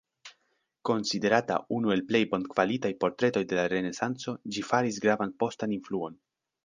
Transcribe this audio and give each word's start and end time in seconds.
Konsiderata 0.89 1.57
unu 1.75 1.93
el 1.95 2.01
plej 2.11 2.21
bonkvalitaj 2.31 2.91
portretoj 3.05 3.43
de 3.53 3.59
la 3.61 3.67
Renesanco, 3.75 4.35
ĝi 4.57 4.65
faris 4.71 4.99
gravan 5.05 5.37
postan 5.45 5.77
influon. 5.77 6.19